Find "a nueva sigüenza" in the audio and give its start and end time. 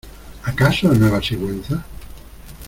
0.89-1.85